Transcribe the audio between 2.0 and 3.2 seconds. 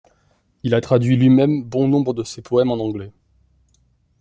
de ses poèmes en anglais.